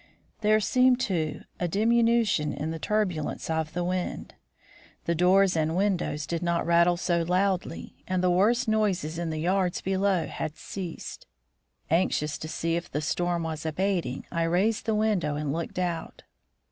[0.39, 4.33] There seemed, too, a diminution in the turbulence of the wind;
[5.05, 9.37] the doors and windows did not rattle so loudly, and the worst noises in the
[9.41, 11.27] yards below had ceased.
[11.91, 16.23] Anxious to see if the storm was abating, I raised the window and looked out.